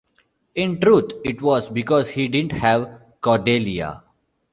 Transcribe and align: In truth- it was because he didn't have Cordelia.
In 0.55 0.81
truth- 0.81 1.11
it 1.23 1.43
was 1.43 1.69
because 1.69 2.09
he 2.09 2.27
didn't 2.27 2.53
have 2.53 2.89
Cordelia. 3.21 4.01